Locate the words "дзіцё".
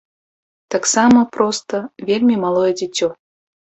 2.83-3.17